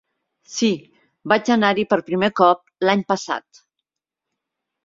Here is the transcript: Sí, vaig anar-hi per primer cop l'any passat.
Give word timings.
Sí, 0.53 0.69
vaig 1.33 1.51
anar-hi 1.57 1.85
per 1.91 2.01
primer 2.07 2.31
cop 2.41 2.75
l'any 2.89 3.07
passat. 3.15 3.63